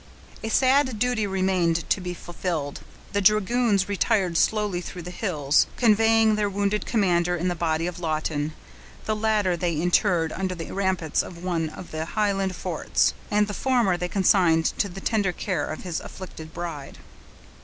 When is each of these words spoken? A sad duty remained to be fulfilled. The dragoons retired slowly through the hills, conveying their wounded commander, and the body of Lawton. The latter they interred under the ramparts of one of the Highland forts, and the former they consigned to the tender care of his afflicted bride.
A 0.41 0.49
sad 0.49 0.97
duty 0.97 1.27
remained 1.27 1.87
to 1.91 2.01
be 2.01 2.15
fulfilled. 2.15 2.79
The 3.13 3.21
dragoons 3.21 3.87
retired 3.87 4.35
slowly 4.35 4.81
through 4.81 5.03
the 5.03 5.11
hills, 5.11 5.67
conveying 5.77 6.33
their 6.33 6.49
wounded 6.49 6.87
commander, 6.87 7.35
and 7.35 7.51
the 7.51 7.55
body 7.55 7.85
of 7.85 7.99
Lawton. 7.99 8.53
The 9.05 9.15
latter 9.15 9.55
they 9.55 9.75
interred 9.79 10.31
under 10.31 10.55
the 10.55 10.71
ramparts 10.71 11.21
of 11.21 11.43
one 11.43 11.69
of 11.69 11.91
the 11.91 12.05
Highland 12.05 12.55
forts, 12.55 13.13
and 13.29 13.47
the 13.47 13.53
former 13.53 13.95
they 13.95 14.09
consigned 14.09 14.65
to 14.79 14.89
the 14.89 15.01
tender 15.01 15.31
care 15.31 15.67
of 15.67 15.83
his 15.83 15.99
afflicted 15.99 16.51
bride. 16.51 16.97